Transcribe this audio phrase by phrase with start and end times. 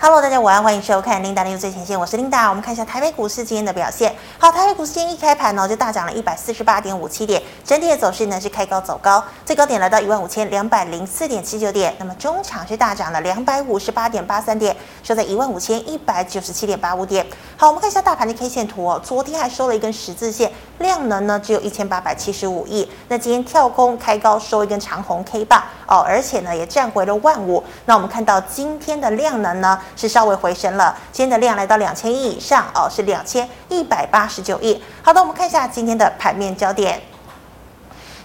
[0.00, 2.48] Hello，大家晚安，欢迎收看 Linda 的最前线，我是 Linda。
[2.48, 4.14] 我们看一下台北股市今天的表现。
[4.38, 11.92] 好，台北股市今天一开盘呢，就大涨了一百四十八点五七点，整体的走势呢是开高走高，最高点来到一万五千两百零四点七九点。
[11.98, 17.26] 那么中场是大涨了两百五十八点八三点，收在一万五千一百九十七点八五点。
[17.60, 22.88] 好，我们看一下大盘的 K 线图哦，昨天还收了一根十字线，量能呢只有一千八百七十五亿。
[23.08, 27.64] 那今天跳空开高收一根长红 K 棒哦，而且呢也站回了万五。
[27.86, 34.80] 那我们看到今天的量能呢是稍微回升了，今天的量来到两千亿以上哦，是两千一百八十九亿。
[35.02, 37.02] 好的，我们看一下今天的盘面焦点。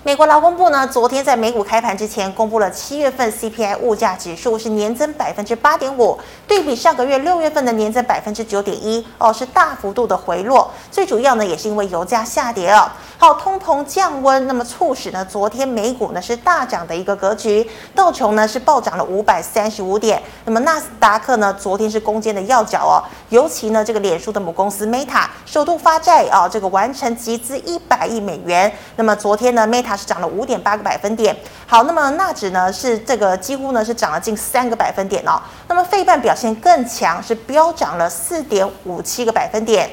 [0.06, 10.70] 美国劳工部呢，昨天在美股开盘之前公布了七月份 CPI 物价指数是年增百分之八点五，对比上个月六月份的年增百分之九点一哦，是大幅度的回落。
[10.92, 12.92] 最主要呢，也是因为油价下跌哦。
[13.18, 23.00] 好，通膨降温，那么促使呢，昨天美股呢是大涨的一个格局，道琼呢是暴涨了五百三十五点，那么纳斯达克呢昨天是攻坚的要角哦，
[23.30, 39.88] 尤其呢这个脸书的母公司 Meta 首度发债啊，这个完成集资一百亿美元，那么昨天呢 Meta 它是涨了五点八个百分点，好，那么纳指呢是这个几乎呢是涨了近三个百分点哦，那么费半表现更强，是飙涨了四点五七个百分点。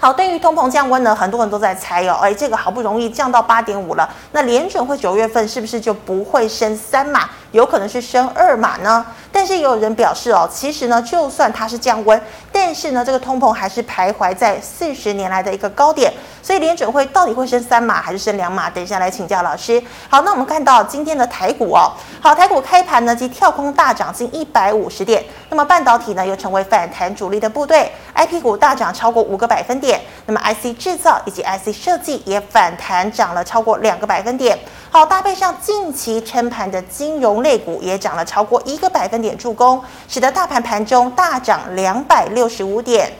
[0.00, 9.04] 好，对于通膨降温呢，很多人都在猜哦，哎，这个好不容易降到八点五了，那联准会九月份是不是就不会升三码，有可能是升二码呢？
[9.38, 18.68] 但是也有人表示哦，其实呢，就算它是降温，但是呢，这个通膨还是徘徊在四十年来的一个高点，所以联准会到底会升三码还是升两码？
[18.68, 19.80] 等一下来请教老师。
[20.08, 34.58] 好，那我们看到今天的台股哦，好，台股开盘呢即跳空大涨近一百五十点，那么半导体呢又成为反弹主力的部队，IP 股大涨超过五个百分点，那么 IC 制造以及 IC 设计也反弹涨了超过两个百分点。
[34.90, 43.12] 好，搭配上近期撑盘的金融类股也涨了超过一个百分点助攻，使得大盘盘中大涨两百六十五点。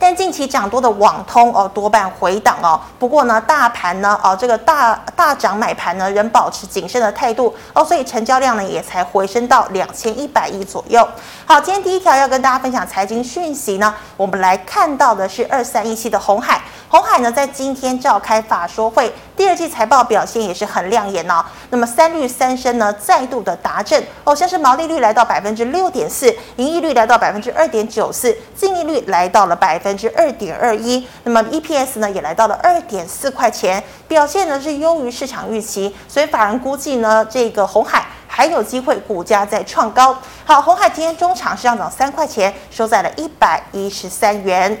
[0.00, 2.80] 但近期涨多的网通哦，多半回档哦。
[2.98, 11.06] 不过呢，大盘呢哦，这个大大涨买盘呢仍保持谨慎的态度哦，所以成交量呢也才回升到两千一百亿左右。
[11.44, 16.62] 好，今天第一条要跟大家分享财经讯息呢，我们来看到的是二三一七的红海。
[16.88, 21.44] 红海呢在今天召开法说会，第二季财报表现也是很亮眼哦。
[21.68, 29.89] 那么三率三升呢再度的达阵哦，像是毛利率来到百分之六点四，盈利率来到百分之二点九四，净利率来到了百分。
[29.90, 40.16] 百分之二点二一，那么 EPS 呢也来到了二点四块钱，表现呢是优于市场预期，所以法人估计呢这个红海还有机会股价再创高。
[40.44, 44.80] 好，红海今天中场是上涨三块钱，收在了一百一十三元。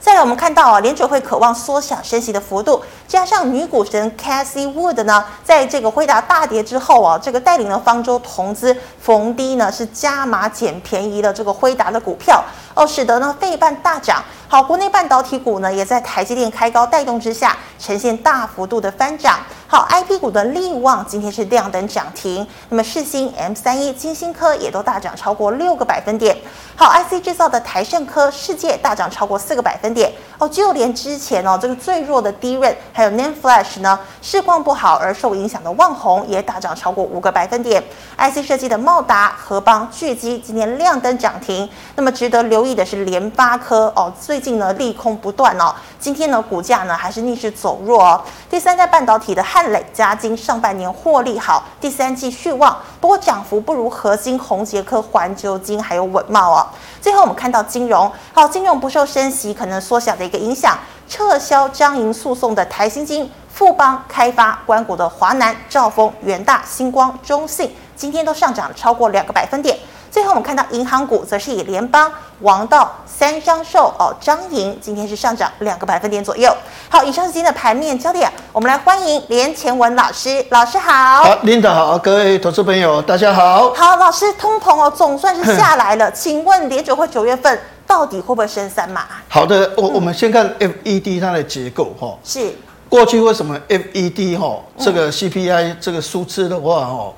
[0.00, 12.44] 再来，我们看到啊，联准会渴望缩小升息的幅度，加上女股神 Cathie Wood 呢，在这个辉达大跌之后啊，这个带领了方舟投资逢低呢是加码捡便宜的这个辉达的股票
[12.76, 14.22] 哦，使得呢费半大涨。
[14.48, 19.40] 好，国内半导体股呢也在台积电开高带动之下，呈现大幅度的翻涨。
[19.66, 26.36] 好，IP 股的力旺今天是亮灯涨停，那么世芯 M 三一、晶心科也都大涨超过六个百分点。
[26.76, 30.12] 好，IC 制造的台盛科、世界大涨超过四个百分点。
[30.38, 37.82] 哦，就连之前哦这个最弱的 DRAM 还有 NAND Flash 呢，市况不好而受影响的旺宏也大涨超过五个百分点。
[38.16, 41.68] IC 设计的茂达、合邦、聚基今天亮灯涨停。
[41.96, 48.20] 那么值得留意的是联发科哦，最近呢利空不断哦，今天呢股价呢还是逆势走弱哦。
[48.50, 49.46] 第三代半导体的。
[49.46, 56.66] 汉磊、嘉晶上半年获利好，第三季续旺，不过涨幅不如合晶、宏捷科、环球晶还有稳懋哦。
[57.00, 60.76] 最后我们看到金融，好，金融不受升息可能缩小的一个影响，
[61.08, 69.78] 撤销彰银诉讼的台新金、富邦开发、官股的华南、兆丰、元大、星光、中信，今天都上涨超过两个百分点。
[70.10, 76.54] 最后我们看到银行股，则是以联邦、王道、三商寿哦、张银，今天是上涨两个百分点左右。
[76.88, 81.24] 好，以上是今天的盘面焦点，我们来欢迎连前文老师，老师好。
[81.24, 83.74] 好，Linda 好，各位投资朋友大家好。
[83.74, 89.02] 好，老师，通膨哦总算是下来了，请问联准会九月份到底会不会升三码？
[89.28, 92.16] 好的，我我们先看 FED 它的结构哈。
[92.24, 92.54] 是。
[92.88, 97.12] 过去为什么 FED 哈这个 CPI 这个数字的话哈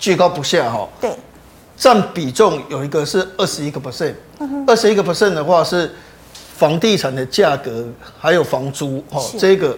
[0.00, 0.86] 居高不下哈？
[1.00, 1.16] 对。
[1.76, 4.14] 占比重有一个是二十一个 percent，
[4.66, 5.90] 二十一个 percent 的话是
[6.32, 7.86] 房地产的价格
[8.18, 9.76] 还有房租哦，这个，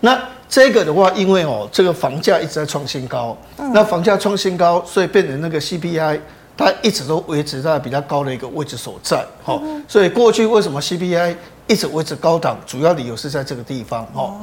[0.00, 3.38] 那这个的话，因为哦这个房价一直在创新高，
[3.72, 6.18] 那房价创新高，所以变成那个 CPI
[6.56, 11.36] 它一直都维持在比较高的一个位置所在，哈，所以过去为什么 CPI
[11.68, 14.36] 一直维持高档，主要理由是在这个地方，哦。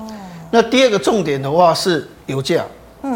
[0.49, 2.63] 那第二个重点的话是油价，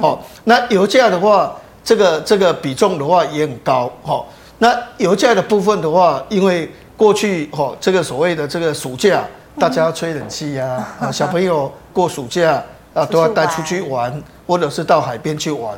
[0.02, 1.56] 好，那油价的话。
[1.84, 4.24] 这个这个比重的话也很高哈。
[4.58, 9.24] 那油价的部分的话，因为过去哈这个所谓的这个暑假，
[9.58, 12.62] 大家要吹冷气呀， 啊小朋友过暑假
[12.94, 15.78] 啊都要带出去玩，或者是到海边去玩，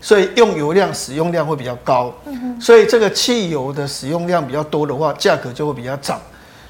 [0.00, 2.14] 所以用油量使用量会比较高，
[2.60, 6.20] 所以这个汽油的使用量比较多的话，价格就会比较涨。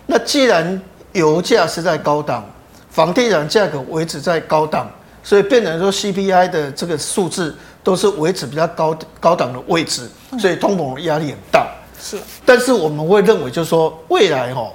[0.06, 0.81] 那既然
[1.12, 2.44] 油价是在高档，
[2.91, 4.91] 房地产价格维持在高档，
[5.23, 11.67] 所以变成说 CPI 的这个数字都是维持比较高高档的位置，所以通膨压力很大。
[12.00, 14.71] 是，但是我们会认为就是说未来哈，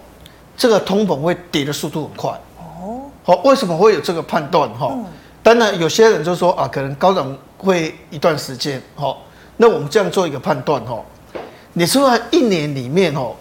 [0.56, 2.30] 这个通膨会跌的速度很快。
[2.57, 4.96] 哦，好，为什么会有这个判断哈？
[5.42, 8.81] 当然有些人就说啊，可能高档会一段时间。
[8.96, 9.22] 好，
[9.57, 11.00] 那我们这样做一个判断哈，
[11.74, 13.31] 你说一年里面哈。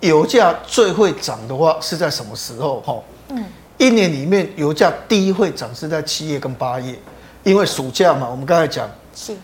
[0.00, 2.78] 油价最会涨的话是在什么时候？
[2.82, 2.94] 哈，
[3.30, 3.42] 嗯，
[3.78, 6.94] 一年里面油价第一会涨是在七月跟八月，
[7.44, 9.34] 因为暑假嘛，我们刚才讲是，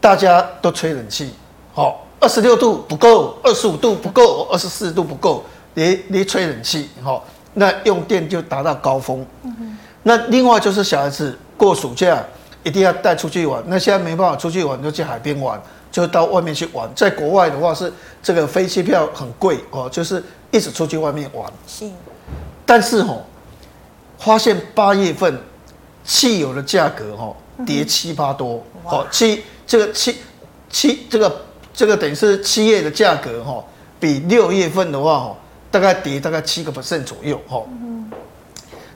[0.00, 1.34] 大家都吹冷气，
[1.74, 5.44] 好，二十六度不够，二十五度不够，二十四度不够，
[5.74, 9.26] 你你吹冷气，好，那用电就达到高峰。
[9.42, 12.24] 嗯，那另外就是小孩子过暑假
[12.62, 15.60] 一定要带出去玩，那现在没办法出去玩，就去海边玩。
[15.88, 17.90] 就到外面去玩，在国外的话是
[18.22, 21.50] 这个飞机票很贵哦，就是一直出去外面玩。
[21.66, 21.88] 是，
[22.66, 23.22] 但是哦，
[24.18, 25.40] 发现八月份
[26.06, 27.36] 汽油的价格哦
[27.66, 30.16] 跌七八多哦，七这个七
[30.70, 31.44] 七这个
[31.74, 33.62] 这个等于是七月的价格哈，
[33.98, 35.36] 比六月份的话哦
[35.70, 37.62] 大概跌大概七个 percent 左右哈。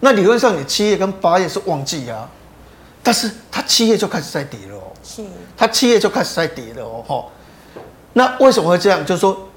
[0.01, 2.31] 那理论上你七月跟八月是旺季啊，
[3.03, 4.83] 但是它七月就开始在跌了哦。
[5.03, 5.23] 是，
[5.57, 7.27] 它七月就开始在跌了哦，哈
[8.13, 9.05] 那为什么会这样？
[9.05, 9.49] 就是说，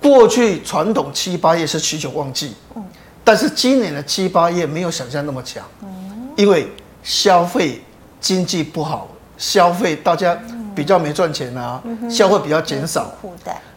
[0.00, 2.84] 过去传统七八月是需求旺季，嗯，
[3.24, 6.01] 但是今年的七八月没有想象那么强，嗯，
[6.42, 6.66] 因为
[7.04, 7.80] 消费
[8.20, 9.06] 经济不好，
[9.38, 10.36] 消费大家
[10.74, 11.80] 比较没赚钱啊，
[12.10, 13.12] 消费比较减少，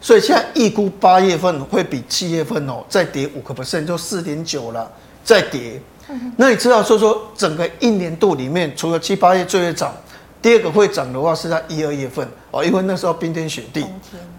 [0.00, 4.90] 所以现在预估八月份会比七月份哦再跌五个 percent，就四点九了，
[5.22, 5.80] 再跌。
[6.36, 9.94] 那你知道说说整个一年度里面，除了七八月最会涨。
[10.42, 13.86] 第二个会涨的话是在一二月份哦，因为那时候冰天雪地，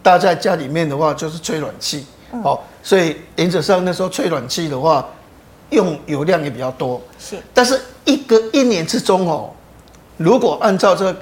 [0.04, 2.06] 大家在家里面的话就是吹暖气，
[2.44, 5.06] 哦，所以原则上那时候吹暖气的话，
[5.70, 7.02] 用油量也比较多。
[7.20, 9.52] 是，但是一个一年之中哦，
[10.18, 11.20] 如果按照这个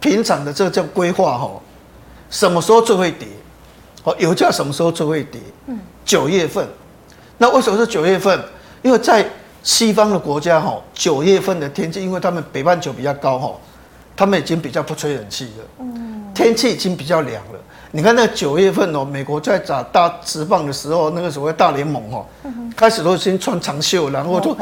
[0.00, 1.60] 平常的这个叫规划哦，
[2.30, 3.28] 什么时候最会跌？
[4.04, 5.40] 哦，油价什么时候最会跌？
[5.66, 6.66] 嗯，九月份。
[7.38, 8.42] 那为什么是九月份？
[8.82, 9.28] 因为在
[9.62, 13.52] 西方的国家哈，九月份的天气，因为他们北半球比较高哈。
[14.18, 15.86] 他们已经比较不吹冷气了，
[16.34, 17.60] 天气已经比较凉了。
[17.92, 22.26] 你看那九月份哦，美国在打大直棒的时候，那个所谓大联盟哦，
[22.76, 24.56] 开始都先穿长袖，然后就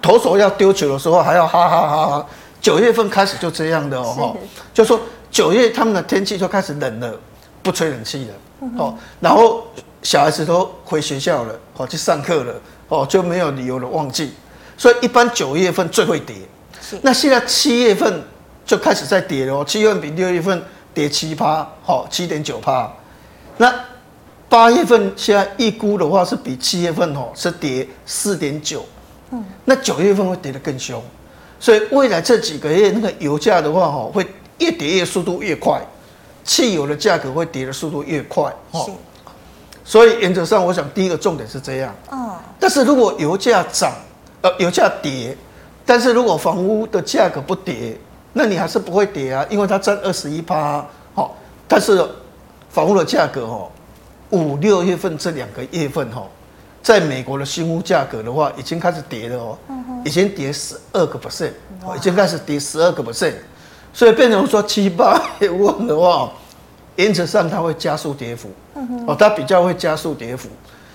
[0.00, 2.26] 投手要丢球的时候还要哈哈哈哈。
[2.60, 4.36] 九月份开始就这样的哦，
[4.72, 4.98] 就说
[5.30, 7.12] 九月他们的天气就开始冷了，
[7.62, 9.66] 不吹冷气了哦，然后
[10.02, 12.54] 小孩子都回学校了，哦，去上课了，
[12.88, 14.32] 哦，就没有理由的旺季，
[14.76, 16.36] 所以一般九月份最会跌。
[17.02, 18.22] 那现在七月份。
[18.66, 20.62] 就开始在跌了哦，七月份比六月份
[20.92, 22.90] 跌七趴，好，七点九趴。
[23.56, 23.72] 那
[24.48, 28.84] 八月份现在预估的话是比七月份哦是跌四点九，
[29.30, 31.02] 嗯，那九月份会跌得更凶，
[31.60, 34.26] 所以未来这几个月那个油价的话哦会
[34.58, 35.80] 越跌越速度越快，
[36.42, 38.90] 汽油的价格会跌的速度越快，哦，
[39.84, 43.92] 所以原则上我想第一个重点是这样，嗯，但是如果油价涨，
[44.40, 45.36] 呃，油价跌，
[45.86, 47.96] 但是如果房屋的价格不跌。
[48.32, 52.06] 那你还是不会跌啊，因为它占二十一趴，好，但是
[52.68, 53.68] 房屋的价格哦，
[54.30, 56.28] 五六月份这两个月份哦，
[56.80, 59.58] 在美国的新屋价格的话，已经开始跌了哦，
[60.04, 61.50] 已经跌十二个 percent，
[61.96, 63.34] 已经开始跌十二个 percent，
[63.92, 66.30] 所以变成说七八月份的话，
[66.94, 68.48] 原则上它会加速跌幅，
[69.08, 70.48] 哦，它比较会加速跌幅，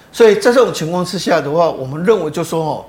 [0.09, 2.85] 所以在这种情况之下的话，我们认为就说哦，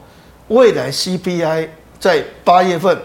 [0.48, 2.96] 未来 CPI 在八月份。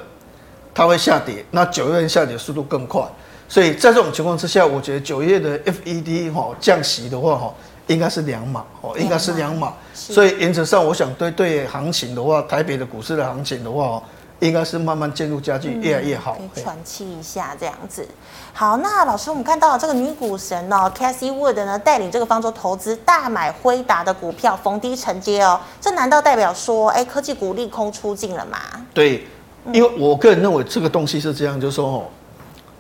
[0.74, 3.04] 它会下跌，那九月份下跌速度更快，
[3.50, 7.54] 所以在这种情况之下，我觉得九月的 FED 哈降息的话哈，
[7.88, 14.02] 应该是两码哦，应该是两码，所以原则上我想对对行情的话，台北的股市的行情的话，
[14.40, 16.38] 应该是慢慢渐入佳境，越来越好。
[16.54, 18.08] 可以喘气一下这样子。
[18.54, 28.58] 好，那老师，我们看到这个女股神哦，Cassie Wood 呢带领这个方舟投资大买辉达的股票逢低承接哦，这难道代表说，哎，科技股利空出尽了吗？
[28.94, 29.28] 对。
[29.72, 32.04] 因为我个人认为这个东西是这样，就是说哦，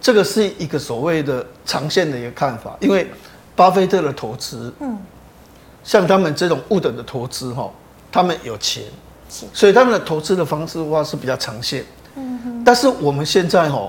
[0.01, 2.75] 这个是一个所谓的长线的一个看法。
[2.79, 3.07] 因为
[3.55, 4.97] 巴菲特的投资，嗯，
[5.83, 7.69] 像他们这种 Wood 的投资哈，
[8.11, 8.83] 他们有钱，
[9.53, 11.85] 所以他们的投资的方式的话是比较长线。
[12.15, 12.63] 嗯哼。
[12.65, 13.87] 但是我们现在哈，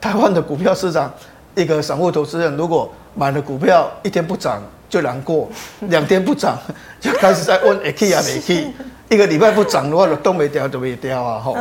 [0.00, 1.12] 台湾的股票市场，
[1.54, 5.48] 一个散户投资人如果买了股票一天不涨就难过，
[5.88, 6.58] 两天不涨
[7.00, 8.72] 就开始在问 A K 啊 A K，
[9.10, 11.52] 一个礼拜不涨的话，都没掉都没掉啊哈。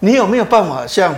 [0.00, 1.14] 你有没有办法像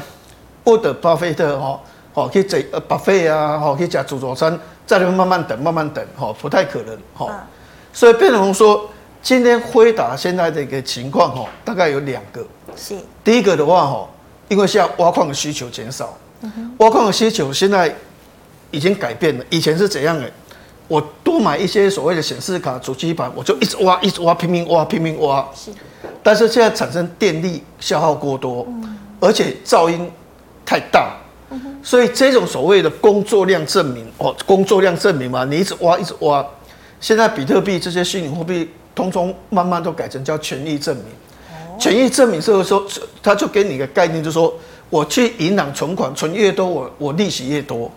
[0.65, 1.81] 沃德巴菲特哈，
[2.15, 4.53] 哦去整呃巴菲啊，哦去吃自助餐，
[4.87, 7.47] 在那边慢慢等慢慢等哦，不太可能哈。
[7.93, 8.89] 所以变成说，
[9.23, 12.45] 今天辉达现在的一个情况哈，大概有两个。
[12.77, 12.95] 是。
[13.25, 14.09] 第一个的话哈，
[14.49, 16.17] 因为现在挖矿的需求减少，
[16.79, 17.95] 挖矿的需求现在
[18.71, 19.45] 已经改变了。
[19.51, 20.31] 以前是怎样的？
[20.89, 25.45] 我多买一些所谓的显示卡、主机板，我就一直挖，一直挖，拼命挖，拼命挖。
[25.53, 25.73] 是。
[26.27, 28.67] 但是现在产生电力消耗过多，
[29.21, 30.11] 而且噪音
[30.65, 31.15] 太大，
[31.85, 36.45] 所以这种所谓的工作量证明哦，工作量证明嘛，你一直挖，一直挖。
[37.01, 41.05] 现在比特币这些虚拟货币，通通慢慢都改成叫权益证明。
[41.79, 42.85] 权益证明是说，
[43.23, 44.53] 他就给你一个概念，就是说
[44.91, 47.89] 我去银行存款，存越多，我我利息越多。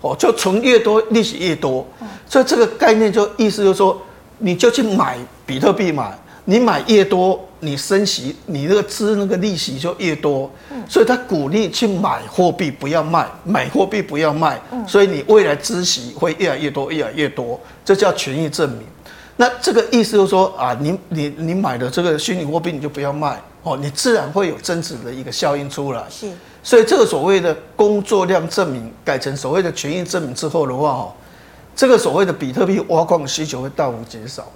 [0.00, 1.86] 哦，就存越多，利息越多。
[2.28, 4.02] 所以这个概念就意思就是说，
[4.38, 5.16] 你就去买
[5.46, 10.50] 比特币买，你买越多，你升息，你那个支那个利息就越多。
[10.88, 14.60] 所以他鼓励去买货币，不要卖，买货币不要卖。
[14.86, 17.60] 所以你未来支息会越来越多，越来越多。
[17.84, 18.82] 这叫权益证明，
[19.36, 26.04] 那这个意思就是说啊，你你你买的这个虚拟货币你就不要卖哦，你自然会有增值的一个效应出来。
[26.08, 26.30] 是，
[26.62, 31.12] 所以这个所谓的工作量证明改成所谓的权益证明之后的话，哦，
[31.74, 34.46] 这个所谓的比特币挖矿的需求会大幅减少，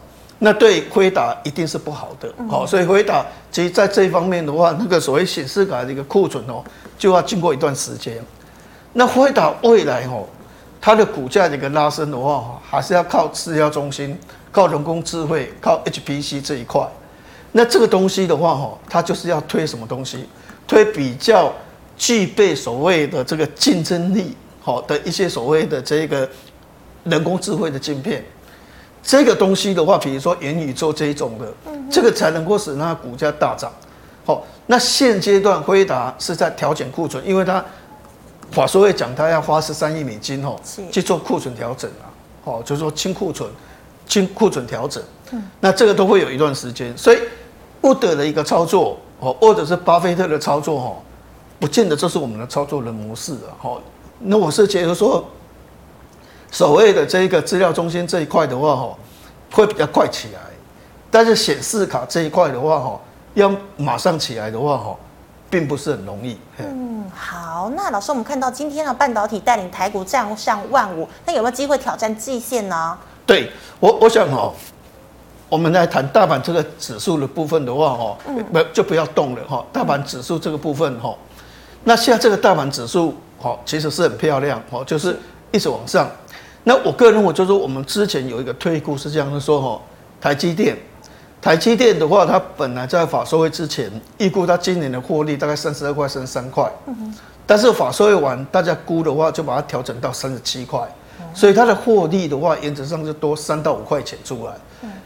[0.41, 2.35] 那对辉达一定是不好的。
[2.49, 6.65] 好，所以辉达其实在这一方面的话，那个所谓显示卡的一个库存哦，
[6.99, 8.21] 就要经过一段时间。
[8.93, 10.27] 那辉达未来哦。
[10.83, 14.19] 它的股价的一个拉升的话，还是要靠资料中心、
[14.51, 16.89] 靠人工智慧、靠 HPC 这一块。
[17.53, 20.25] 那这个东西的话，哈，它就是要推什么东西？
[20.67, 21.53] 推比较
[21.99, 26.27] 具备所谓的这个竞争力，好的一些所谓的这个
[27.05, 28.25] 人工智慧的晶片。
[29.03, 31.47] 这个东西的话，比如说元宇宙这一种的，
[31.91, 33.71] 这个才能够使它股价大涨。
[34.25, 37.65] 好，那现阶段辉达是在调减库存，因为它。
[38.53, 40.57] 法说会讲，它要花十三亿美金哦，
[40.91, 42.11] 去做库存调整啊，
[42.43, 43.49] 哦，就是说清库存、
[44.09, 45.01] 清库存调整。
[45.31, 47.19] 嗯，那这个都会有一段时间，所以
[47.83, 50.97] 沃德的一个操作哦，或者是巴菲特的操作哈，
[51.61, 53.55] 不见得这是我们的操作的模式啊。
[53.61, 53.81] 哈，
[54.19, 55.25] 那我是觉得说，
[56.51, 58.97] 所谓的这一个资料中心这一块的话哈，
[59.53, 60.41] 会比较快起来，
[61.11, 63.01] 但是显示卡这一块的话哈，
[63.35, 64.97] 要马上起来的话哈。
[65.51, 66.39] 并不是很容易。
[66.59, 72.97] 嗯，好，那老师，我们看到今天的半导体带领台股站上万五，那有没有机会挑战季线呢？
[73.27, 74.53] 对我，我想哈，
[75.49, 78.17] 我们来谈大盘这个指数的部分的话哈，
[78.53, 79.67] 不就不要动了哈。
[79.73, 81.13] 大盘指数这个部分哈，
[81.83, 85.19] 那现在这个大盘指数哈，其实是很漂亮哈，就是
[85.51, 86.09] 一直往上。
[86.65, 89.81] 那我个人认为就是，我们之前有一个推估是这样的说哈，
[90.21, 90.77] 台积电。
[91.43, 96.71] 台积电的话，它本来在法说会之前预估它今年的获利大概三十二块、三十三块，
[97.47, 100.87] 但是法说会完，大家估的话就把它调整到三十七块，
[101.33, 104.53] 所以它的获利的话，原则上就多三到五块钱出来。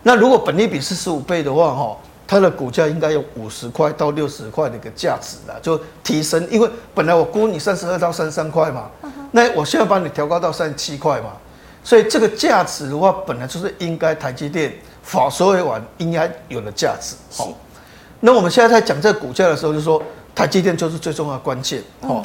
[0.02, 1.96] 那如果本益比是十五倍的话，哈，
[2.26, 8.90] 它的股价应该有五十块到六十块的一个价值啦，就提升，因为本来我估你三十二到三十三块嘛，
[9.30, 11.28] 那我现在把你调高到三十七块嘛，
[11.84, 14.74] 所以这个价值的话，本来就是应该台积电。
[15.06, 17.52] 法说会完应该有的价值，好。
[18.20, 20.02] 那我们现在在讲这个股价的时候，就说
[20.34, 22.22] 台积电就是最重要的关键，哦，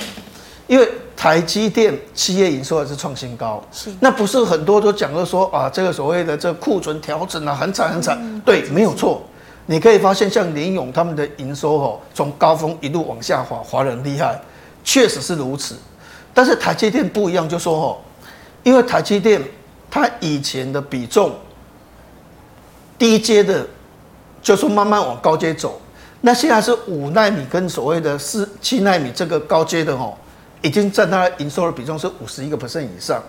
[0.65, 3.93] 因为台积电企业营收还是创新高，是。
[3.99, 9.21] 那不是很多都讲了说啊，这个所谓的这库存调整啊，很惨很惨，对，没有错。
[9.65, 14.39] 你可以发现，像林勇他们的营收哦，从高峰一路往下滑，滑得很厉害，
[14.85, 15.75] 确实是如此。
[16.33, 17.97] 但是台积电不一样，就说哦，
[18.63, 19.41] 因为台积电
[19.89, 21.33] 它以前的比重。
[22.97, 23.65] 低阶的，
[24.41, 25.79] 就是慢慢往高阶走。
[26.19, 30.13] 那现在是五纳米跟所谓的四七纳米这个高阶的哦，
[30.61, 33.23] 已经占它的营收的比重是五十一个 percent 以上。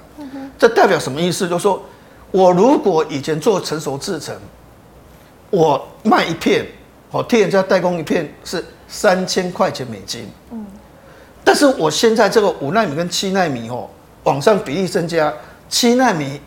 [0.59, 1.49] 这代表什么意思？
[1.49, 1.81] 就是说
[2.33, 4.35] 我如果以前做成熟制程，
[5.51, 6.67] 我卖一片，
[7.13, 10.29] 哦，替人家代工一片是三千块钱美金。
[11.45, 13.89] 但是我现在这个五纳米跟七纳米哦，
[14.25, 15.33] 往上比例增加，
[15.69, 16.41] 七纳米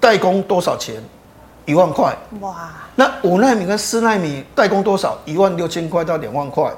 [0.00, 1.02] 代工多少钱？
[1.66, 2.74] 一万块哇！
[2.94, 5.18] 那五纳米跟四纳米代工多少？
[5.24, 6.70] 一万六千块到两万块。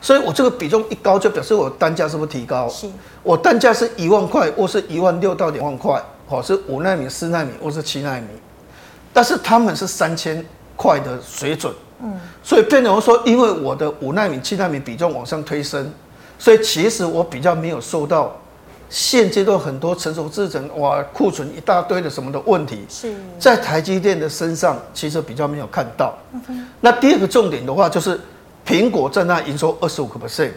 [0.00, 2.68] 所以我这个比重一高，就表示我单价是不是提高？
[2.68, 2.88] 是。
[3.22, 8.26] 我单价是一万块，或是一万六到两万块，或是五纳米、四纳米，或是七纳米。
[9.12, 11.72] 但是他们是三千块的水准。
[12.02, 12.18] 嗯。
[12.42, 15.92] 所以变成说，因为我的五纳米、七纳米比重往上推升，
[16.40, 18.36] 所以其实我比较没有受到
[18.88, 26.14] 现阶段很多成熟制程哇库存一大堆的什么的问题，是在台积电的身上其实比较没有看到。
[26.80, 28.20] 那第二个重点的话，就是
[28.66, 30.52] 苹果占那营收二十五个 percent。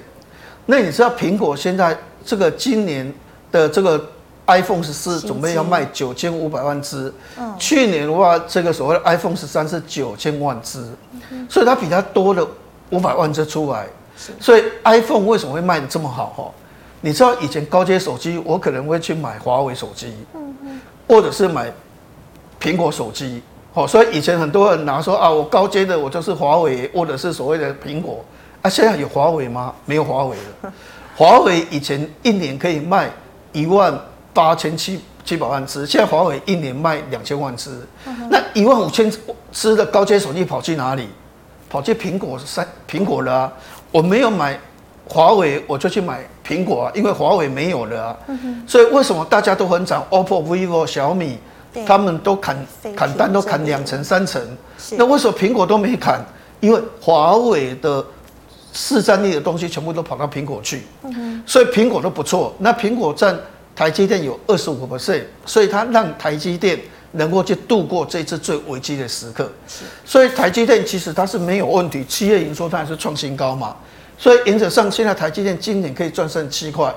[0.66, 3.12] 那你知道苹果现在这个今年
[3.52, 4.10] 的这个
[4.48, 7.12] iPhone 十四准备要卖九千五百万只，
[7.58, 10.86] 去年的话这个所谓的 iPhone 十三是九千万只，
[11.50, 12.48] 所以它比它多了
[12.92, 13.88] 五百万只出来。
[14.40, 16.34] 所以 iPhone 为什么会卖的这么好？
[16.36, 16.52] 哈，
[17.08, 21.72] 你知道以前高阶手机，我可能会去买华为手机，嗯或者是买
[22.62, 23.42] 苹果手机。
[23.74, 28.26] 好，所以以前很多人拿说啊，我高阶的我就是华为，或者是所谓的苹果。
[28.62, 29.74] 啊，现在有华为吗？
[29.86, 30.74] 没有华为了。
[31.16, 33.10] 华为以前一年可以卖
[33.54, 33.98] 一万
[34.34, 37.72] 八千七七百万只，现在华为一年卖两千万只。
[38.30, 39.10] 那一万五千
[39.54, 41.08] 只的高阶手机跑去哪里？
[41.70, 43.54] 跑去苹果三苹果了啊！
[43.94, 44.60] 我没有买
[45.10, 48.18] 华为，我就去买苹果啊，因为华为没有了啊。
[48.68, 51.38] 所以为什么大家都很涨？OPPO、vivo、小米，
[51.86, 52.58] 他们都砍
[52.96, 54.42] 砍单，都砍两成三成。
[54.92, 56.24] 那为什么苹果都没砍？
[56.60, 58.06] 因为华为的
[58.74, 60.84] 市占率的东西全部都跑到苹果去，
[61.46, 62.54] 所以苹果都不错。
[62.60, 63.38] 那苹果占
[63.76, 66.80] 台积电有二十五个 percent，所以它让台积电。
[67.14, 69.50] 能够去度过这次最危机的时刻，
[70.06, 73.76] 所以台积电其实它是没有问题，企业营收它还是创新高嘛，
[74.18, 76.94] 所以原则上现在台积电今年可以赚上七块，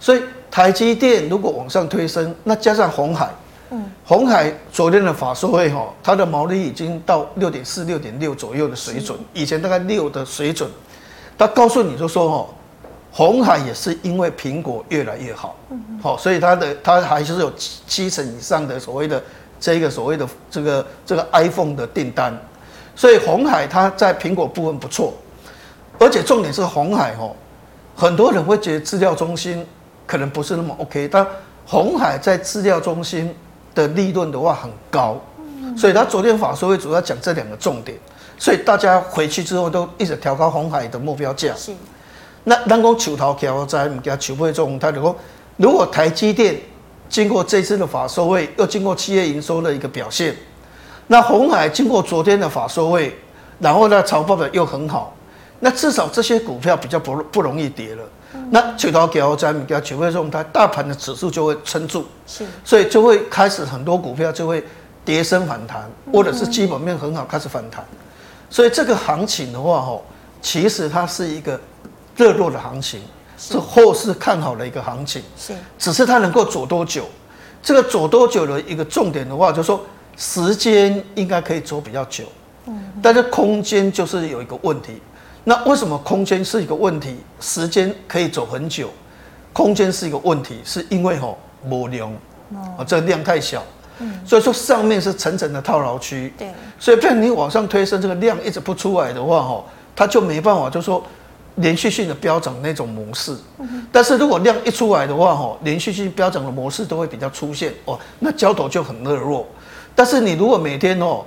[0.00, 3.28] 所以台积电如果往上推升，那加上红海，
[3.70, 10.68] 嗯，红海昨天的法说会哈，它的毛利已经到六点四、六点六左右的水准，以前大概六的水准，
[11.36, 12.48] 他告诉你就说哦，
[13.12, 15.56] 红海也是因为苹果越来越好，
[16.02, 19.22] 好，所以它的它还是有七七成以上的所谓的。
[19.64, 22.36] 这个所谓的这个这个 iPhone 的订单，
[22.96, 25.14] 所以红海它在苹果部分不错，
[26.02, 27.34] 而且重点是红海哦，
[27.94, 29.64] 很多人会觉得资料中心
[30.06, 31.26] 可能不是那么 OK，但
[31.66, 33.34] 红海在资料中心
[33.74, 35.20] 的利润的话很高，
[35.76, 37.96] 所以他昨天法说会主要讲这两个重点，
[38.38, 41.54] 所以大家回去之后都一直调高红海的目标价。
[41.54, 41.72] 是，
[42.44, 45.16] 那当讲求头桥在唔叫求不中，他如果
[45.56, 46.56] 如果台积电。
[47.12, 50.34] 经过这次的法说会，又经过企业营收的一个表现，
[51.08, 53.14] 那红海经过昨天的法说会，
[53.58, 55.14] 然后呢，财报的又很好，
[55.64, 58.02] 那至少这些股票比较不不容易跌了。
[58.34, 64.64] 嗯、那九条给在米家九会中，它大盘的指数就会撑住，是，所以就会开始很多股票就会
[65.04, 67.84] 跌升反弹，或者是基本面很好开始反弹。
[68.50, 70.04] 所以这个行情的话，吼，
[70.40, 71.60] 其实它是一个
[72.16, 73.00] 热络的行情。
[73.38, 77.04] 是后市看好的一个行情，是，只是它能够走多久？
[77.60, 79.84] 这个走多久的一个重点的话，就是说
[80.16, 82.24] 时间应该可以走比较久，
[82.66, 85.02] 嗯，但是空间就是有一个问题。
[85.44, 87.16] 那为什么空间是一个问题？
[87.40, 88.88] 时间可以走很久，
[89.52, 92.12] 空间是一个问题，是因为吼无量，
[92.78, 93.62] 哦，这个量太小，
[93.98, 101.02] 嗯，所以说上面是层层的套牢区，对，所以变你往上推升，这个量一直不出来的话，吼，它就没办法，就是说。
[101.56, 103.36] 连续性的飙涨那种模式，
[103.92, 109.46] 但是如果量一出来的话，哈，连续性飙涨的模式都会比较出现哦，那交投就很热络。
[109.94, 111.22] 但是你如果每天哦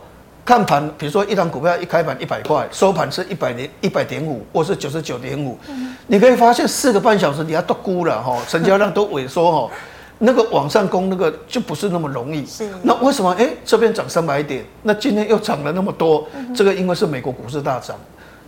[0.45, 5.57] 看盘，比如说一档股票一开盘一百块，收盘是一百零一百点五，或是九十九点五，
[6.05, 9.73] 你可以发现四个半小时你要都估了哈，成交量都萎缩哈，
[10.19, 12.45] 那个往上攻那个就不是那么容易。
[12.45, 12.69] 是。
[12.83, 16.27] 那为什么哎这边涨三百点，那今天又涨了那么多？
[16.55, 17.97] 这个因为是美国股市大涨。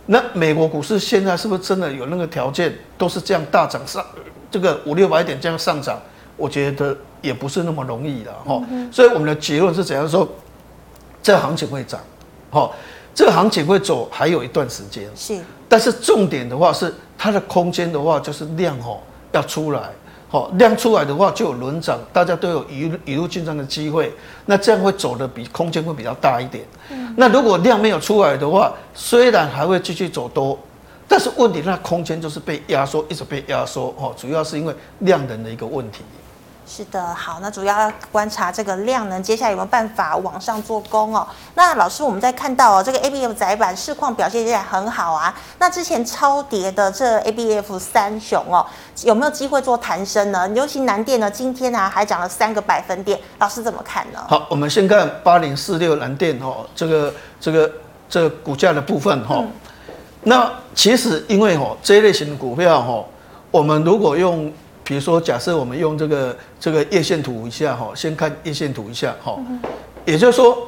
[0.06, 4.04] 那美国股市现在是不是真的有那个条件，都是这样大涨上，
[4.52, 6.00] 这个五六百点这样上涨？
[6.36, 8.62] 我觉得也不是那么容易的哈。
[8.92, 10.26] 所以我们的结论是怎样说？
[11.22, 12.00] 这个行情会涨，
[12.50, 12.70] 哦，
[13.14, 15.08] 这个行情会走还有一段时间。
[15.14, 18.98] 是，但是重点的话是它的空间的话就是量哦
[19.32, 19.90] 要出来。
[20.30, 24.12] 好，量出来的话就有轮涨，大家都有一一路进账的机会，
[24.44, 26.66] 那这样会走的比空间会比较大一点。
[26.90, 30.58] 嗯，那如果量没有出来的话，虽然还会继续走多，
[31.08, 33.94] 但是问题那空间就是被压缩，一直被压缩。
[33.98, 36.04] 哦，主要是因为量能的一个问题。
[36.68, 41.26] 是的，好，那主要要观察这个量能，接下来有没有办法往上做攻哦？
[41.54, 45.34] 那老师，我们在看到哦，这个 ABF 窄板市况表现依然很好啊。
[45.58, 48.64] 那之前超跌的这 ABF 三雄哦，
[49.02, 50.46] 有没有机会做弹升呢？
[50.50, 54.20] 尤其南电呢，今天呢还涨了三个百分点，老师怎么看呢？
[54.28, 57.72] 好，我们先看八零四六南电哦，这个这个
[58.10, 59.36] 这个股价的部分哈。
[59.38, 59.50] 嗯、
[60.24, 63.02] 那其实因为哦这一类型的股票哈，
[63.50, 64.52] 我们如果用
[64.88, 69.38] 比如说，假设我们用这个这个叶线图一下哈，先看叶线图一下哈，
[70.06, 70.66] 也就是说，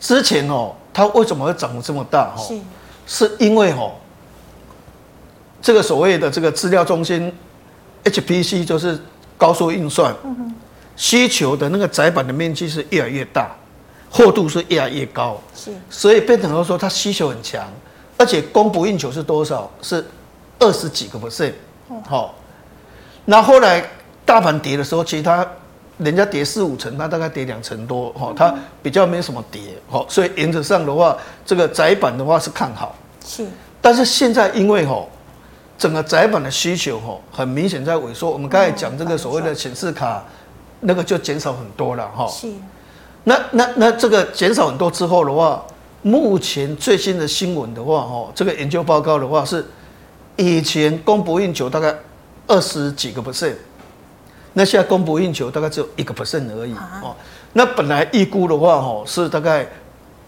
[0.00, 2.42] 之前哦，它为什么会涨得这么大哈？
[2.42, 3.92] 是，是因为哈，
[5.62, 7.32] 这个所谓的这个资料中心
[8.02, 8.98] HPC 就是
[9.38, 10.12] 高速运算，
[10.96, 13.54] 需求的那个载板的面积是越来越大，
[14.10, 17.64] 厚度是越来越高，是，所以变成说它需求很强，
[18.18, 19.70] 而且供不应求是多少？
[19.80, 20.04] 是
[20.58, 21.52] 二十几个 percent，
[22.04, 22.34] 好，
[23.24, 23.84] 那后来
[24.24, 25.46] 大盘跌的时候，其实它
[25.98, 33.46] 人家跌四五成，它大概跌两成多，哈，它比较没什么跌，好，所以原则上的话，这个窄板的话是看好，是，
[33.80, 35.04] 但是现在因为哈。
[35.76, 38.30] 整个窄板的需求哈，很明显在萎缩。
[38.30, 40.22] 我们刚才讲这个所谓的显示卡，
[40.78, 42.28] 那个就减少很多了哈。
[42.28, 42.48] 是。
[43.24, 45.60] 那那那这个减少很多之后的话，
[46.02, 49.66] 目前最新的新闻的话哈，这个研究报告的话是，
[50.36, 51.92] 以前供不应求大概
[52.46, 53.54] 二十几个 percent，
[54.52, 57.14] 那现在供不应求大概只有一个 percent 而已哦。
[57.52, 59.66] 那本来预估的话哈是大概。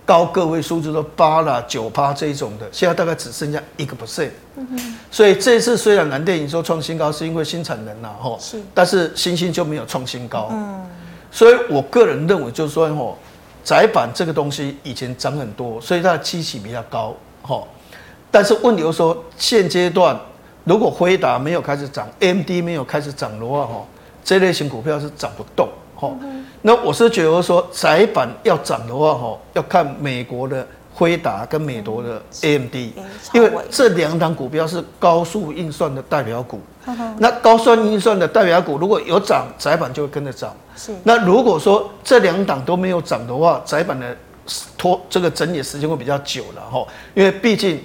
[0.07, 4.31] 高个位数，就是八啦、九趴这一种的，现在大概只剩下一个 percent。
[5.11, 8.39] 所以这次虽然南电营收创新高，是因为新产能呐，吼。
[8.41, 8.63] 是。
[8.73, 10.49] 但是新兴就没有创新高。
[10.53, 10.87] 嗯。
[11.33, 13.19] 所以我个人认为，就是说，吼，
[13.65, 17.67] 窄板这个东西以前涨很多，所以它的基期比较高，吼。
[18.31, 20.17] 但是问题就是说，现阶段
[20.67, 23.85] 如果辉达没有开始涨，AMD 没有开始涨的话，哈，
[24.25, 25.69] 这类型股票是涨不动。
[25.95, 26.11] 哈，
[26.63, 32.75] 那我是觉得说，窄板要涨的话，哈，要看美国的辉达跟美国的 AMD，
[33.33, 36.61] 因为这两档股票是高速运算的代表股。
[37.19, 40.53] 那高算运算的代表股如果有涨，窄板就会跟着涨。
[40.77, 40.93] 是。
[41.05, 44.17] 那如果说这两档都没有涨的话，窄板的
[44.77, 47.81] 拖这个整理时间会比较久了，哈，因为毕竟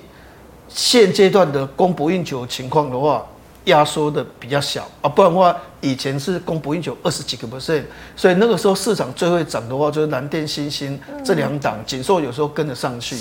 [0.73, 3.25] 现阶段的供不应求情况的话。
[3.65, 7.83] 压缩的比较小啊，不然的话，以前是供不应求二十几个 percent，
[8.15, 13.15] 所以那个时候市场最会涨的话，就是蓝电、新星这两档，景硕有时候跟得上去，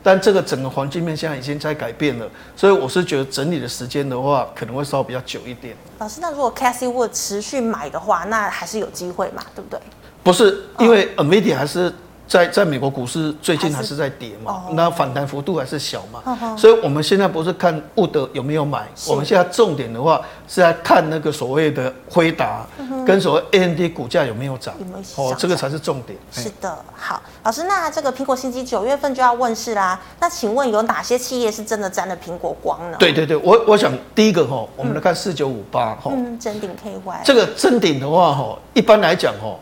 [0.00, 5.76] 但这个整个环境面现在已经在改变了，所以我是觉得整理的时间的话，可能会稍微比较久一点。
[5.98, 9.80] 老师，那如果 Cassie Wood 持续买的话，那还是有机会嘛，对不对？
[10.22, 11.92] 不是，因为 NVIDIA 还是。
[12.30, 22.64] 在在美国股市最近还是在跌嘛，那反弹幅度还是小嘛，所以我们现在不是看沃德有没有买，我们现在重点的话是在看那个所谓的辉达
[23.04, 24.72] 跟所谓 A N D 股价有没有涨，
[25.16, 26.16] 哦，这个才是重点。
[26.30, 32.96] 是的，好，老师，那这个苹果新机九月份就要问世啦，那请问有哪些企业是真的沾了苹果光呢？
[33.00, 39.56] 对对对，我我想第一个哈，我们来看四九五八哈，嗯，真顶 KY，这个真顶的话哈，一般来讲哈，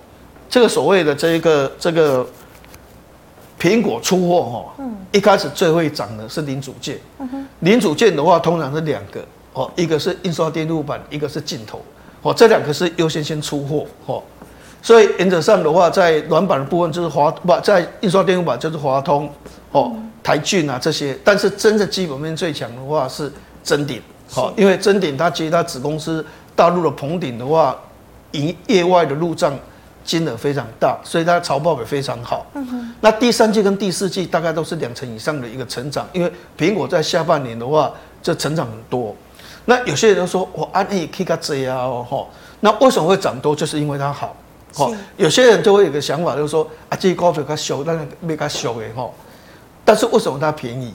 [0.50, 2.26] 这个所谓的这一个这个。
[3.58, 6.96] 苹果出货哈，一开始最会涨的是零组件。
[7.60, 9.20] 零组件的话，通常是两个
[9.52, 11.82] 哦，一个是印刷电路板，一个是镜头。
[12.22, 14.22] 哦，这两个是优先先出货哦。
[14.80, 19.28] 所以原则上的话，在软板的部分就是华不在印刷电路板就是华通
[19.72, 19.92] 哦、
[20.22, 21.18] 台俊啊这些。
[21.24, 23.30] 但是真的基本面最强的话是
[23.64, 24.00] 臻鼎。
[24.30, 27.76] 好，因为臻鼎它其实它子公司大陆的鹏鼎的话，
[28.32, 29.52] 营业外的入账。
[30.08, 32.46] 金额非常大，所以它的财报也非常好。
[32.54, 32.94] 嗯哼。
[33.02, 37.92] 那第三季跟第四季大概都是两成以上的一个成长，因为苹果在下半年的话
[38.22, 39.14] 就成长很多。
[39.66, 42.26] 那有些人都说我安利 K 个 Z 啊，哦
[42.60, 43.54] 那为什么会涨多？
[43.54, 44.34] 就是因为它好。
[44.76, 44.96] 哦。
[45.18, 49.06] 有些人就会有个想法，就是说啊，这高票它小，但是没它小诶哈。
[49.84, 50.94] 但是为什么它便宜？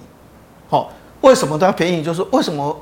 [0.67, 2.03] 好，为什么它便宜？
[2.03, 2.75] 就是为什么？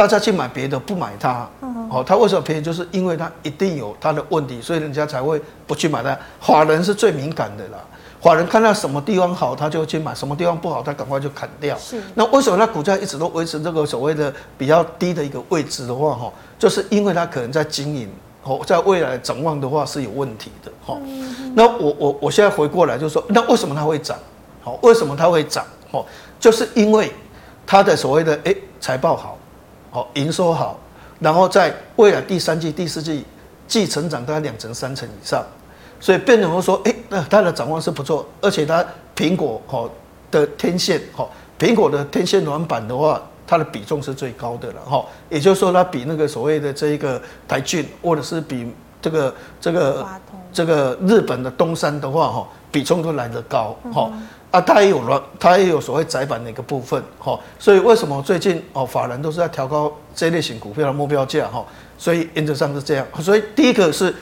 [0.00, 1.46] 大家去买别的不买它，
[1.90, 2.62] 哦，它为什么便宜？
[2.62, 6.18] 就是因为它一定有它的问题，所以人家才会不去买它。
[6.40, 7.76] 法人是最敏感的啦，
[8.18, 11.76] 法人看到什么地方好，他就去买；什么地方不好，他赶快就砍掉。
[11.76, 12.02] 是。
[12.14, 18.08] 那为什么它股价一直都维持这个所谓的比较低的一个位置的话，哈，就是因为它可能在经营，
[18.44, 20.96] 哦，在未来展望的话是有问题的，哈。
[21.54, 24.16] 那我我我现在回过来就是说，那为什么它会涨？
[24.62, 25.62] 好，为什么它会涨？
[25.90, 26.02] 哦，
[26.40, 27.12] 就是因为
[27.66, 29.36] 它的所谓的诶财报好。
[29.90, 30.78] 好，营收好，
[31.18, 33.24] 然后在未来第三季、第四季
[33.66, 35.44] 季成长大概两成、三成以上，
[35.98, 38.84] 所以变成说，哎，那它的展望是不错，而且它
[39.16, 39.88] 苹果哈
[40.30, 48.72] 的天线哈，苹果的天线软板的话，它的比重是最高的了哈，也就是说它比那个所谓的这一个台俊，或者是比
[49.02, 50.06] 这个这个
[50.52, 54.10] 这个日本的东山的话哈，比重都来得高哈。
[54.50, 61.64] 啊，它也有了，它也有所谓窄板的一个部分，哈，所以为什么最近哦，法人都是在调高这类型股票的目标价，哈，
[61.96, 64.12] 所以原则上是这样，所以第一个是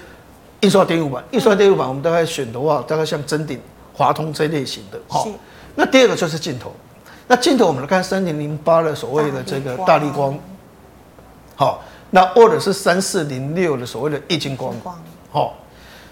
[0.61, 3.59] 印刷电路板，印刷电路板我们大概选的话，大概像臻鼎、
[3.95, 5.27] 华通这类型的，哈，
[5.75, 6.73] 那第二个就是镜头，
[7.27, 10.39] 那镜头我们来看三零零八的所谓的这个大力光，
[11.57, 14.75] 好，那或者是三四零六的所谓的液晶光，
[15.33, 15.55] 好，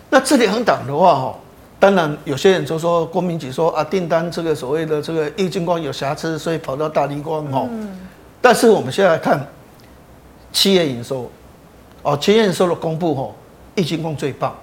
[0.09, 1.35] 那这两档的话，哈。
[1.79, 7.69] 当然，有些人就说郭明錤说啊，订单这个所谓的这个易晶光有瑕疵，所以跑到大立光哦。
[8.41, 9.47] 但是我们现在看
[10.53, 11.31] 七月营收，
[12.03, 13.35] 哦，七月营收的公布哦，
[13.75, 14.55] 易晶光最棒。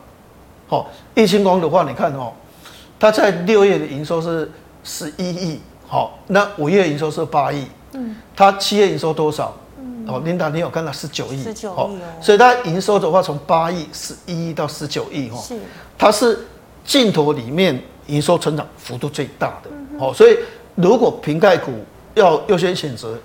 [0.67, 2.33] 好，易晶光的话，你看哦，
[2.99, 4.49] 它在六月的营收是
[4.83, 9.53] 十一亿，好，那五月营收是八亿，嗯，它七月营收多少？
[9.77, 11.43] 嗯，哦，琳达，你有看到十九亿？
[11.43, 15.59] 十九亿哦，所以它营收的话，从八亿、十一亿到十九亿哦，是，
[15.95, 16.39] 它是
[16.83, 19.69] 镜头里面营收成长幅度最大的，
[19.99, 20.37] 哦，所以
[20.75, 21.71] 如果瓶盖股
[22.15, 23.17] 要优先选择，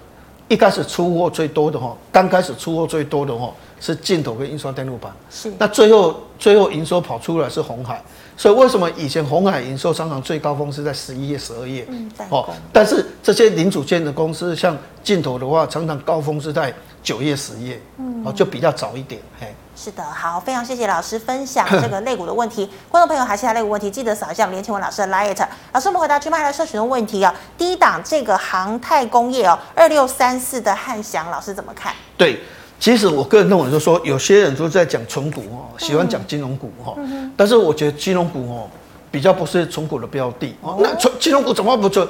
[0.49, 3.53] 一开始出货最多的哈，刚开始出货最多的哈。
[3.81, 8.03] 是镜头跟印刷电路板，是那最后最后营收跑出来是红海，
[8.37, 11.87] 所以为什么以前红海营收常常最高峰是在十一月、十二月？
[11.89, 19.47] 嗯，哦，但是这些零组件的公司，像镜头的话，常常高峰是在九月、十月，嗯，哦，就比较早一点，嘿。
[19.81, 22.69] 是的，好，非常谢谢老师分享这个肋骨的问题。
[22.91, 25.39] 观众朋友还是其他肋骨问题，记得扫一下我们连前文老师的 Light。
[25.73, 27.33] 老师，我们回答去麦来社群的问题哦。
[27.57, 31.95] 第一档这个航太工业哦，二六三四的汉翔，老师怎么看？
[32.17, 32.41] 对。
[32.81, 36.97] 其实我个人认为，就是说有些人都在讲纯股哦，喜欢讲金融股哈，
[37.37, 38.69] 但是我觉得金融股哦，
[39.13, 40.77] 比较不是存股的标的哦。
[40.81, 42.07] 那纯金融股怎么不存？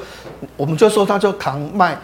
[0.57, 1.99] 我们就说它就扛卖。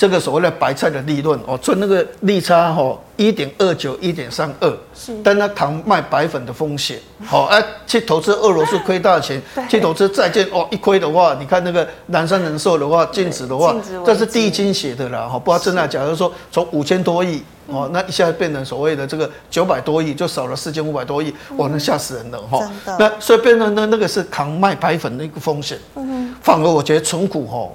[0.00, 22.58] 这个所谓的白菜的利润哦，赚那个利差哈，一点二九、一点三二，是，但他扛卖白粉的风险，好，哎，去投资俄罗斯亏大钱， 去投资债券哦，一亏的话，你看那个南山人寿的话，净值的话，这是地金写的啦，哈，不知道真的假如，说从五千多亿哦，那一下变成所谓的这个九百多亿，就少了四千五百多亿，哇，那吓死人了哈，
[22.98, 27.68] 那所以变成那那个是扛卖白粉的一个风险，嗯，反而我觉得存股哈。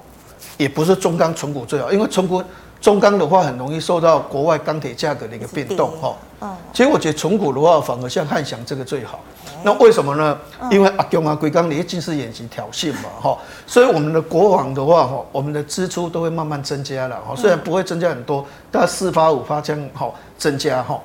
[0.57, 2.41] 也不是中钢存股最好，因为存股
[2.79, 6.15] 中钢的话很容易受到国外钢铁价格的一个变动哈。
[6.41, 6.55] 嗯。
[6.73, 9.19] 其实我觉得存股的话，反而像汉翔这个最好。
[9.63, 10.37] 那为什么呢？
[10.69, 17.35] 因为阿公啊、龟刚你近视眼睛挑衅嘛哈，所以我们的国防的话哈，我们的支出都会慢慢增加了哈。
[17.35, 21.01] 虽然不会增加很多，但四发五发这样哈增加哈。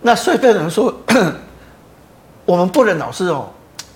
[0.00, 0.94] 那所以变成说，
[2.46, 3.46] 我们不能老是哦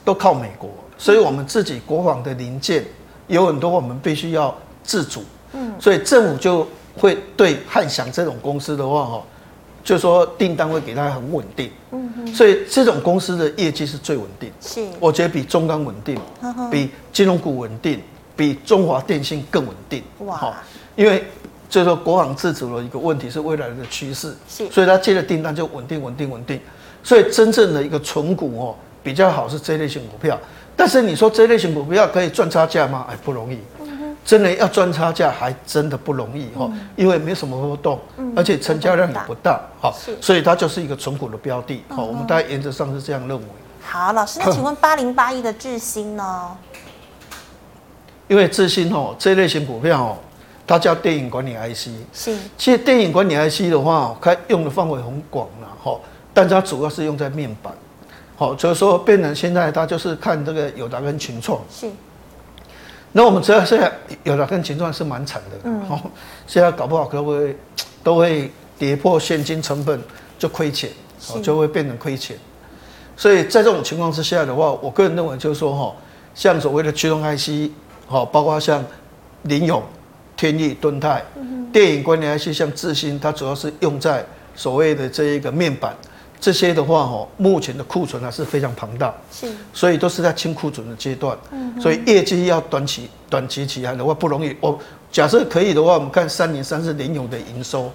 [0.05, 2.85] 都靠美国，所以我们自己国防的零件
[3.29, 4.55] 有很多，我们必须要。
[4.85, 6.67] 自主，嗯，所以政府就
[6.97, 9.23] 会对汉翔这种公司的话，哈，
[9.83, 16.17] 就说订单会给他很稳定，嗯哼，所以这种公司的业绩是最稳定，是，我觉得比中钢稳定，
[16.71, 18.01] 比金融股稳定，
[18.37, 20.55] 比中华电信更稳定，哇，
[20.95, 21.25] 因为
[21.69, 26.61] 就是说国防自主的一个问题是未来的趋势，是，所以他接的订单就稳定、稳定、稳定，
[27.03, 30.39] 所以真正的一个存股哦比较好是这类型股票，
[30.77, 33.07] 但是你说这类型股票可以赚差价吗？
[33.11, 33.59] 哎，不容易。
[34.25, 38.01] 真的要赚差价还真的不容易哈，因为没什么波动，
[38.35, 41.85] 而且成交量也不大哈，所以它就是一个存股的标的。
[41.91, 43.45] 好，我们大概原则上是这样认为。
[43.83, 46.57] 好，老师，那请问八零八一的智新呢？
[48.27, 50.17] 因为智新哦，这类型股票哦，
[50.67, 51.89] 它叫电影管理 IC。
[52.15, 52.35] 是。
[52.57, 56.01] 其实电影管理 IC 的话，它用的范围很广了哈，
[56.33, 57.71] 但它主要是用在面板。
[58.37, 61.61] 好，所以说变成现在它就是看这个友达跟群创。
[61.71, 61.91] 是。
[63.17, 63.93] 那我们知道现在
[64.25, 65.81] 有的跟情况是蛮惨的，嗯，
[66.49, 67.57] 现在搞不好可不会
[68.03, 70.03] 都会跌破现金成本
[70.37, 70.91] 就亏钱，
[71.31, 72.37] 哦，就会变成亏钱。
[73.17, 75.95] 所以在这种情况之下的话，我个人认为就是说哈，
[76.35, 77.71] 像所谓的驱动 IC，
[78.09, 78.85] 哈，包括像
[79.43, 79.81] 林勇、
[80.37, 81.23] 天翼、敦泰，
[81.73, 85.95] 电影关联 IC 像智新，它主要是用在所谓的这一个面板。
[86.45, 94.55] 这些的话，哈，目前的库存还是非常庞大，是，所以都是在清库存的阶段，嗯，所以业绩要短期短期起来的话不容易。
[94.61, 94.79] 我
[95.11, 97.91] 假设可以的话，我们看三零三四联咏的营收，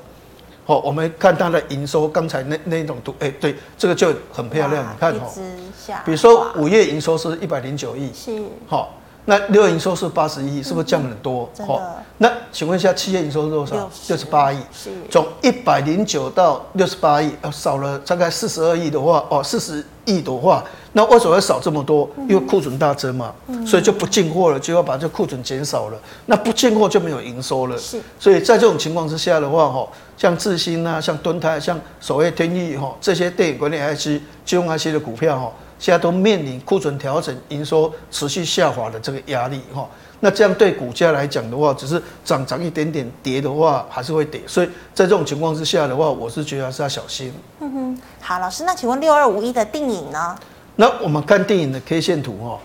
[0.65, 5.31] 好，我们看它的营收，刚才那那种图，哎，对，这个就很漂亮，你看哈，
[6.03, 8.95] 比如说五月营收是一百零九亿，是，好。
[9.29, 11.47] 那六月营收是八十亿，是不是降很多？
[11.67, 11.79] 好，
[12.17, 13.87] 那请问一下，七月营收是多少？
[14.07, 14.57] 六十八亿。
[14.73, 14.89] 是。
[15.07, 20.63] 从一百零九到六十八亿，呃，少了大概四十二亿的话，哦，四十亿的话，
[20.93, 22.09] 那为什么会少这么多？
[22.27, 23.31] 因为库存大增嘛，
[23.67, 25.97] 所以就不进货了，就要把这库存减少了。
[26.25, 27.77] 那不进货就没有营收了。
[27.77, 28.01] 是。
[28.19, 29.87] 所以在这种情况之下的话，哈，
[30.17, 35.51] 像智新啊，像敦泰，像所谓天翼哈，这些电影管理 IC、金融 IC 的股票哈。
[35.79, 39.87] 现在都面临库存调整、营收持续下滑的这个压力哈，
[40.19, 47.33] 那这样对股价来讲的话，只是涨涨一点点，跌的话还是会跌，所以在这种情况之下的话，我是觉得还是要小心。
[47.61, 50.37] 嗯哼，好，老师，那请问六二五一的电影呢？
[50.75, 52.59] 那我们看电影的 K 线图哈，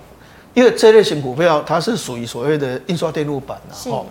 [0.52, 4.04] 因为这类型股票它是属于所谓的印刷电路板的哈，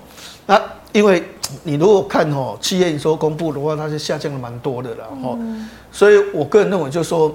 [0.46, 0.62] 那
[0.94, 1.22] 因为
[1.64, 5.38] 你如果看哈，企业营收公布的话，它是下降了蛮多的了哈，
[5.92, 7.30] 所以我个人认为就是说。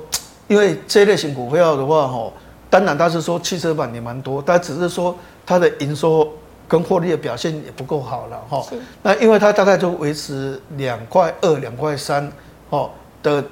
[0.48, 2.32] 因为这类型股票的话，哈，
[2.68, 5.14] 当然它是说汽车板也蛮多，但只是说
[5.46, 6.28] 它的营收
[6.66, 8.64] 跟获利的表现也不够好了，哈。
[9.02, 12.30] 那因为它大概就维持两块二、两块三，
[12.70, 12.90] 哦
[13.22, 13.44] 的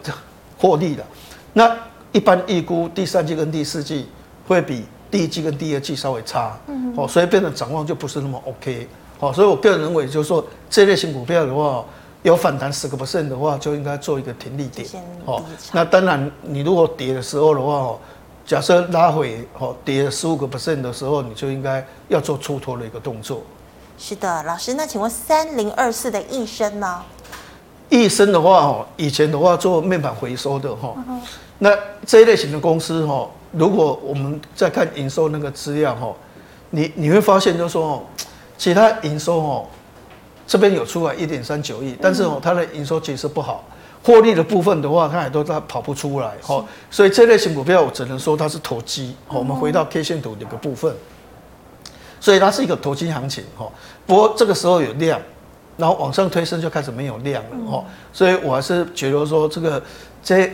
[0.58, 1.04] 获利了。
[1.52, 1.76] 那
[2.12, 4.08] 一般预估第三季跟第四季
[4.46, 11.84] 会比第一季跟第二季稍微差，嗯，哦，所以变得展望就不是那么 OK，好，所以我个人认为就是说这类型股票的话，
[12.26, 14.88] 有反弹十个 percent 的话，就应该做一个停利点，
[15.24, 15.40] 哦，
[15.72, 17.98] 那当然你如果跌的时候的话，哦，
[18.44, 23.42] 假设拉回哦跌十五个 percent 的时候，你就应该要做出脱的一个动作。
[23.96, 27.00] 是的，老师，那请问三零二四的益生呢？
[27.90, 30.96] 益生的话，哦，以前的话做面板回收的哈，
[31.60, 31.70] 那
[32.04, 36.12] 这一类型的公司哈，如果我们在看营收那个资料哈，
[36.70, 38.02] 你你会发现就是说哦，
[38.58, 39.66] 其他营收哦，
[40.46, 43.64] 这边有出来一点三九亿，但是哦，它的营收其实不好，
[44.02, 49.14] 获利的部分的话，它也都它跑不出来哈，所以这类型股票我只能说它是投机。
[49.28, 50.94] 我们回到 K 线图的一个部分，
[52.20, 53.66] 所以它是一个投机行情哈。
[54.06, 55.20] 不过这个时候有量。
[55.78, 59.82] 然后往上推升就开始没有量了哦，所以我还是觉得说这个
[60.22, 60.50] 这，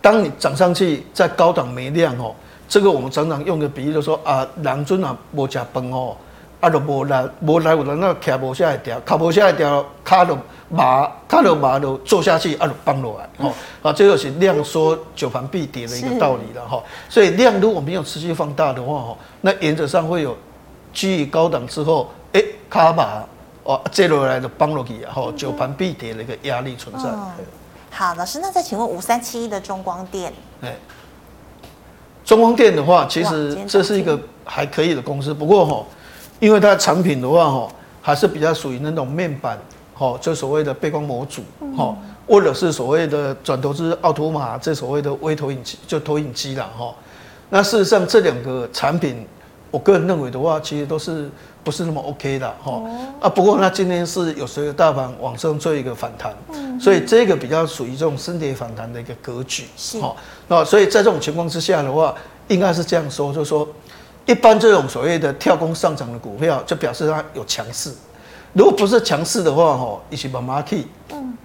[0.00, 2.32] 当你涨上去在高档没量哦，
[2.68, 6.16] 这个我们常常用的比喻就说啊，郎尊啊莫加崩哦，
[6.60, 10.36] 啊就无来无来有人那卡无下来掉，卡无下来掉，卡就
[10.68, 20.36] 麻卡就麻就坐下去啊就崩落来哦，啊这个是量缩久盘必跌的一个道理了哈，所以量如果没有持续放大的话哦，那原则上会有
[20.92, 23.22] 居于高档之后，哎卡麻。
[23.68, 27.10] 哦，接落来的帮落去，然后久盘必跌的一个压力存在。
[27.10, 27.32] 嗯、
[27.90, 30.32] 好，老师，那再请问五三七一的中光电？
[30.62, 30.72] 哎，
[32.24, 35.84] 中光电的话，其实这是一个还可以的公司，不过哈，
[36.38, 37.68] 因为它的产品的话哈，
[38.02, 39.58] 还是比较属于那种面板，
[39.94, 41.42] 哈，就所谓的背光模组，
[41.76, 41.96] 哈、嗯，
[42.26, 46.94] 或者是所谓的转投资奥图玛这所谓的微投影机，就投影机了哈。
[47.50, 49.26] 那事实上这两个产品，
[49.70, 51.30] 我个人认为的话，其实都是。
[51.66, 52.80] 不是那么 OK 的哈
[53.20, 56.32] 啊，不过那今天是有随着大盘往上做一个反弹，
[56.78, 60.14] 所以这个比较属于这种升跌反弹的一个格局，是哈。
[60.46, 62.14] 那所以在这种情况之下的话，
[62.46, 63.66] 应该是这样说，就是说，
[64.26, 67.90] 一般这种所谓的跳空上涨的股票，就表示它有强势。
[68.52, 71.36] 如果不是强势的话，哈，一起把 market，嗯，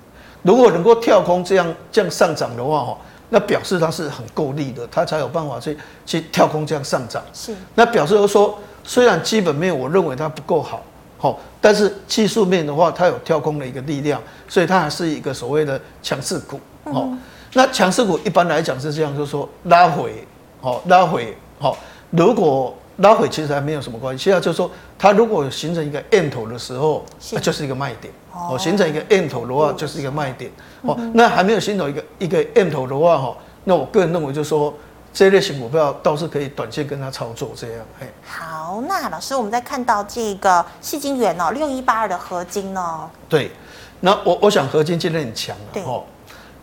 [0.41, 2.98] 如果能够跳空这样这样上涨的话，哈，
[3.30, 7.24] 那表示它是很够力的，它才有办法去去跳空这样上涨。
[7.34, 8.60] 是，那表示说。
[8.84, 10.82] 虽然基本面我认为它不够好，
[11.15, 16.60] 好，但是技术面的话，它有跳空的一个力量，所以它还是一个所谓的强势股，
[16.91, 17.08] 好。
[17.54, 20.28] 那强势股一般来讲是这样，就是说拉回，
[20.60, 21.78] 好，拉回，好。
[22.12, 24.69] 如果拉回其实还没有什么关系，现在就是说
[25.00, 30.52] 它如果形成一个 M 头的时候，那就是一个卖点，哦，形成一个 M 头的话就是一个卖点，
[30.84, 34.74] 哦，那还没有形成一个一个 M 头的话，哈，那我个人认为就是说。
[35.13, 38.08] 这类型股票倒是可以短线跟它操作这样，哎。
[38.26, 43.10] 好，那老师，我们再看到这个细晶圆哦，六一八二的合金哦。
[43.28, 43.52] 对，
[44.00, 46.06] 那我我想合金今天很强了哦。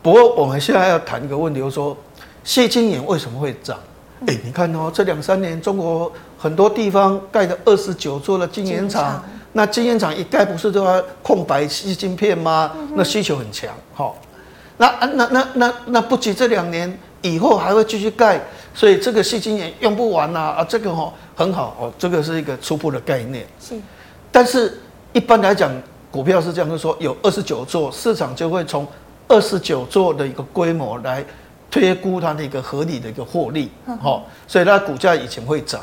[0.01, 1.95] 不过我们现在要谈一个问题，就是说
[2.43, 3.79] 细晶圆为什么会涨？
[4.27, 12.73] 哎、嗯，你看哦，这两三年中国很多地方盖的二十九座的晶圆厂，那晶圆厂一盖不是都要空白矽晶片吗？
[12.77, 14.13] 嗯、那需求很强，哈。
[14.77, 16.99] 那那那那那，那不止这两年。
[17.21, 18.41] 以后还会继续盖，
[18.73, 23.45] 所以这个细晶也用不完呐啊，这个哦很好哦，这个是一个初步的概念。
[23.61, 23.75] 是，
[24.31, 24.81] 但是
[25.13, 25.69] 一般来讲，
[26.13, 28.87] 股票是这样，就是说有二十九座，市场就会从
[29.27, 31.25] 二十九座的一个规模来
[31.71, 35.81] 推估它的一个合理的一个获利，好，所以它股价以前会涨，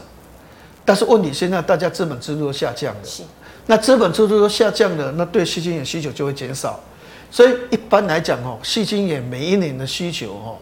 [0.83, 3.23] 但是问题现在大家资本支出都下降了，是，
[3.67, 6.79] 那资本支出都下降了，那对细晶圆需求就会减少，
[7.29, 10.57] 所以一般来讲哦，细晶圆每一年的需求哦。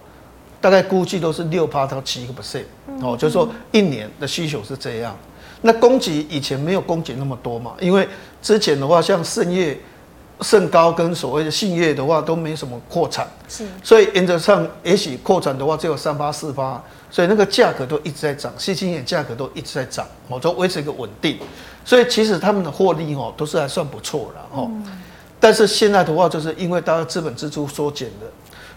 [0.61, 2.63] 大概估计都是六趴到七个 percent，
[3.01, 5.13] 哦，就是说一年的需求是这样。
[5.61, 8.07] 那供给以前没有供给那么多嘛，因为
[8.41, 9.77] 之前的话，像盛业、
[10.43, 21.39] 胜高跟所谓的信业的话都没什么扩产，是，所以原则上也许扩产的话只有三八四八，所以那个价格都一直在涨，矽晶圆价格都一直在涨，哦，都维持一个稳定。
[21.85, 24.69] 所以其实他们的获利哦都是还算不错的哦。
[25.39, 28.27] 但是现在的话，就是因为大家资本支出缩减了。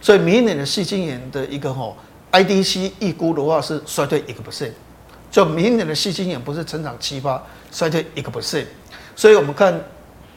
[0.00, 1.96] 所以明年的矽晶圆的一个吼
[2.32, 4.72] ，IDC 预估的话是衰退一个 percent，
[5.30, 8.66] 就明年的矽晶圆不是成长七八，衰退一个 percent。
[9.14, 9.80] 所以我们看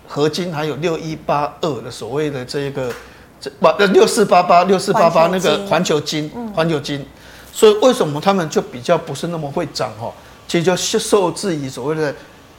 [0.09, 2.91] 合金还有六一八二的所谓的这一个
[3.39, 7.05] 这不六四八八六四八八那个环球金环球金，
[7.53, 10.11] 所以为什么他们就比较不是那么会涨哈？
[10.47, 12.13] 其实就受制于所谓的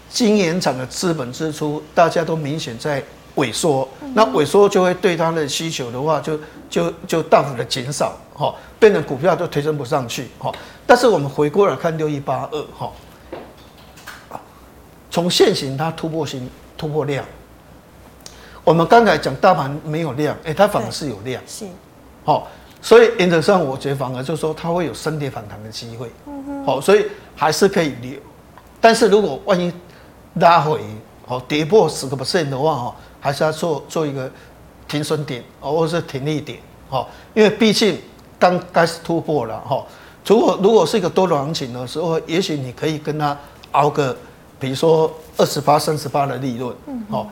[0.08, 3.02] 晶圆厂的资本支出，大家都明显在。
[3.36, 6.36] 萎缩，那萎缩就会对它的需求的话就，
[6.68, 10.52] 就就就大幅的减少，哈，变成股票都推升不上去，哈。
[10.84, 12.90] 但是我们回过来看六一八二，哈，
[15.12, 17.24] 从现行它突破性突破量，
[18.70, 21.66] 我们刚才讲大盘没有量，哎、欸，它反而是有量，是，
[22.24, 22.46] 好，
[22.80, 27.04] 所以原则上我觉得反而就是说它会有升跌反弹的机会，嗯哼，好，所以
[27.34, 28.12] 还是可以留，
[28.80, 29.72] 但是如果万一
[30.34, 30.80] 拉回，
[31.26, 34.30] 好跌破十个 percent 的话，哈，还是要做做一个
[34.86, 37.04] 停损点，哦或者是停利点，哈，
[37.34, 37.98] 因为毕竟
[38.38, 39.84] 刚开始突破了，哈，
[40.24, 43.36] 如果如果是一个多头行情的时候，也许你可以跟它
[43.72, 44.16] 熬个，
[44.60, 47.28] 比如说二十八、三十八的利润，嗯，好，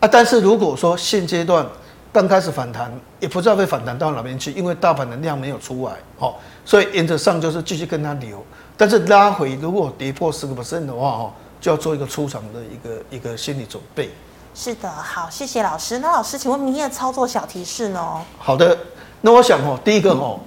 [0.00, 1.66] 啊，但是如果说现阶段。
[2.10, 2.90] 刚开始反弹，
[3.20, 6.34] 也不知道会反弹到哪边去，因为大盘的量没有出来，哦，
[6.64, 8.42] 所以原则上就是继续跟它留，
[8.78, 14.10] 但是拉回如果跌破十个 percent 的话，哦，就要做一个出场的一个一个心理准备。
[14.54, 15.98] 是的，好，谢谢老师。
[15.98, 18.24] 那老师，请问明天的操作小提示呢？
[18.38, 18.76] 好的，
[19.20, 20.40] 那我想哦，第一个哦，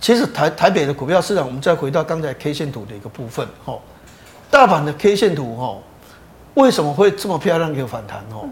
[0.00, 3.80] 其实台台北的股票市场，我们再回到刚才 K 线图的一个部分，哦，
[4.48, 5.78] 大盘的 K 线图，哦，
[6.56, 8.18] 为什么会这么漂亮有反弹？
[8.32, 8.46] 哦，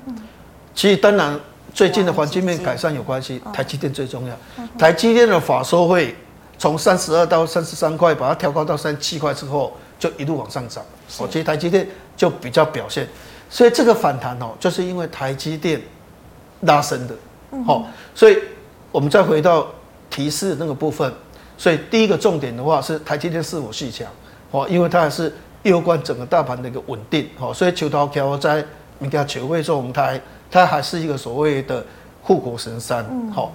[0.74, 1.38] 其实当然。
[1.74, 4.36] 最近的环境面改善有关系，台积电最重要。
[4.78, 6.14] 台积电的法收会
[6.57, 10.84] 从三十二到三十三块，把它调高到三十七块之后，就一路往上涨。
[11.18, 11.84] 哦，其实台积电
[12.16, 13.09] 就比较表现，
[13.50, 15.82] 所以这个反弹哦，就是因为台积电
[16.61, 17.14] 拉升的。
[17.66, 18.38] 好，所以
[18.92, 19.66] 我们再回到
[20.09, 21.12] 提示那个部分，
[21.59, 24.07] 所以第一个重点的话是台积电是否续强。
[24.52, 25.34] 哦，因为它还是
[25.64, 27.28] 攸关整个大盘的一个稳定。
[27.36, 28.64] 好，所以求桃桥在
[29.00, 30.18] 你看求汇中台。
[30.50, 31.84] 它还是一个所谓的
[32.22, 33.52] 护国神山，好。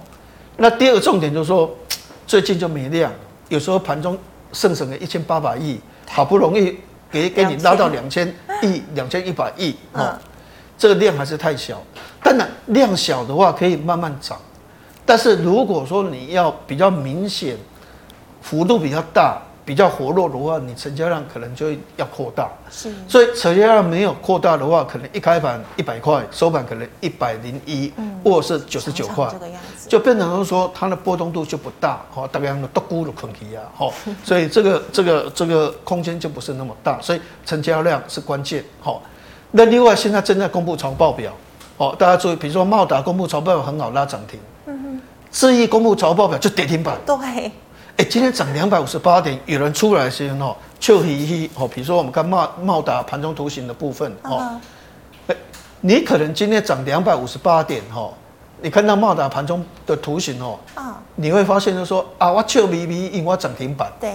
[0.58, 1.74] 那第二个重点就是说，
[2.26, 3.10] 最近就没量，
[3.48, 4.18] 有时候盘中
[4.52, 5.80] 剩什么一千八百亿，
[6.10, 6.76] 好不容易
[7.10, 8.28] 给给你拉到两千
[8.62, 10.14] 亿、两千一百亿，哦，
[10.76, 11.80] 这个量还是太小。
[12.22, 14.38] 当然量小的话可以慢慢涨，
[15.06, 17.56] 但是如果说你要比较明显，
[18.42, 19.40] 幅度比较大。
[19.70, 22.50] 比较活络的话，你成交量可能就要扩大。
[22.72, 27.92] 是，所以成交量没有扩大的话，可能一开盘一百块，收盘可能一百零一，
[28.24, 29.32] 或者是九十九块，
[29.86, 32.02] 就变成说它的波动度就不大。
[32.10, 33.94] 好，大概都估了空气啊，好，
[34.24, 38.64] 所以这个这个这个空间就不是那么大，所以成交量是关键。
[38.80, 39.00] 好，
[39.52, 41.32] 那另外现在正在公布财报表，
[41.76, 45.00] 哦，大家注意，比如说茂达公布财报表很好拉涨停，嗯哼，
[45.30, 47.52] 智毅公布财报表就跌停板，对。
[47.96, 54.58] 哎，今天涨两百五十八点，有人出来的时候哦，就一哦，比如说我们看茂茂达盘中图形的部分哦，
[55.26, 55.36] 哎，
[55.80, 58.10] 你可能今天涨两百五十八点哈，
[58.62, 60.58] 你看到茂达盘中的图形哦，
[61.16, 64.14] 你会发现就说啊，我就微微因为我涨停板，对，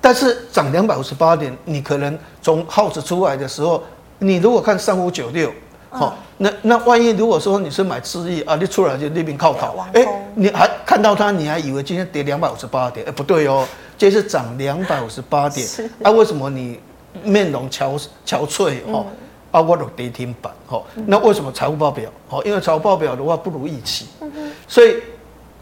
[0.00, 3.82] 但是涨两百五十八点，你可能从号子出来的时候，
[4.18, 5.50] 你如果看三五九六。
[5.96, 13.66] 好，那那万一如果说你是买智毅啊，你出来就那边靠靠，哎、欸，你还看到它，你还以为今天跌两百五十八点，哎、欸，不对哦，
[13.96, 15.66] 这是涨两百五十八点，
[16.02, 16.78] 啊，为什么你
[17.22, 19.06] 面容憔憔悴哦？
[19.50, 22.10] 啊，我都跌停板，哦，那为什么财务报表？
[22.28, 24.06] 哦，因为财务报表的话不如预期，
[24.68, 24.96] 所以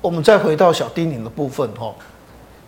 [0.01, 1.95] 我们再回到小叮咛的部分，哦，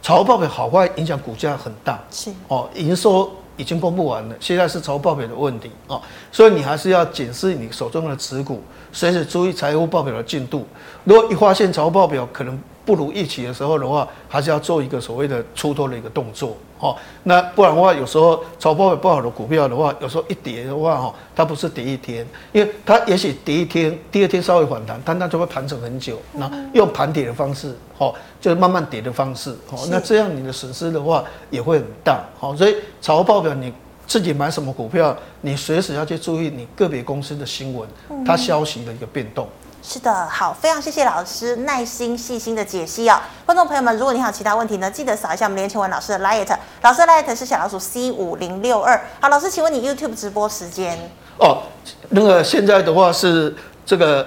[0.01, 3.29] 财务报表好坏影响股价很大，是哦，营收。
[3.57, 6.01] 已经公布完了，现在是财务报表的问题啊，
[6.31, 10.67] 所以你还是要检视你手中的持股，随时注意财务报表的进度。
[11.05, 16.57] 如果一发现财务报表可能不如预期的时候的话，还是要做一个所谓的出脱的一个动作。
[16.79, 33.73] 哦，那不然的话，有时候炒报不好的股票的话，有时候一跌的话，哈，它不是跌一天，因为它也许跌一天，第二天稍微反弹，但它就会盘整很久，那用盘跌的方式，哈，就是慢慢跌的方式，哦，那这样你的损失的话也会很大，好，所以炒报表你
[34.07, 37.89] 自己买什么股票，你随时要去注意你个别公司的新闻，
[38.25, 39.49] 它消息的一个变动。
[39.89, 43.21] 是的，好，非常谢谢老师耐心细心的解析哦。
[43.47, 46.49] 观众朋友们，如果你有其他问题呢，记得扫一下我们连前文老师的 Light，
[46.83, 49.01] 老师的 Light 是小老鼠 C 五零六二。
[49.21, 50.99] 好，老师，请问你 YouTube 直播时间？
[51.39, 51.63] 哦，
[52.09, 54.27] 那个现在的话是这个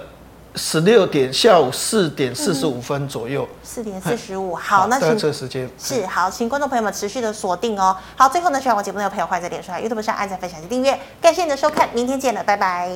[0.55, 3.45] 十六点下午四点四十五分左右。
[3.61, 7.93] 四点四十五，好，那请这个时间是好，请观众朋友们持续的锁定哦。
[8.15, 10.97] 好，最后呢，喜欢我节目的朋友，欢迎在脸书、YouTube 上按赞、分享及订阅。
[11.21, 12.89] 感谢你的收看，明天见了，拜拜。